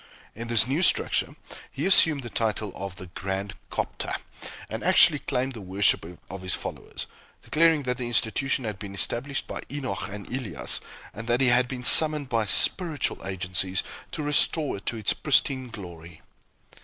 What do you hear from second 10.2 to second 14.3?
Elias, and that he had been summoned by "spiritual" agencies to